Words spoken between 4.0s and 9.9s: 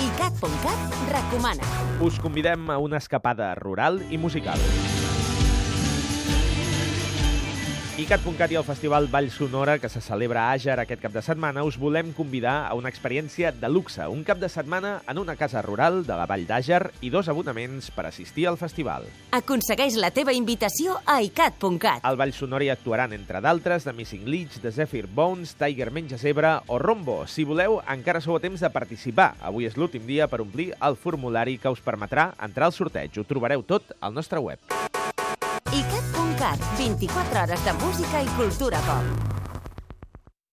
i musical. ICAT.cat i el Festival Vall Sonora, que